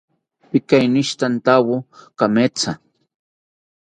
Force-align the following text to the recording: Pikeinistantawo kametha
Pikeinistantawo 0.51 1.75
kametha 2.17 2.71